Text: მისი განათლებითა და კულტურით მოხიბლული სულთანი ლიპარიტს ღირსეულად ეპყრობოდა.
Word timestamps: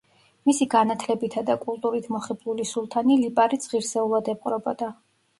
მისი 0.49 0.65
განათლებითა 0.69 1.41
და 1.49 1.55
კულტურით 1.65 2.07
მოხიბლული 2.15 2.65
სულთანი 2.69 3.17
ლიპარიტს 3.25 3.69
ღირსეულად 3.75 4.31
ეპყრობოდა. 4.33 4.89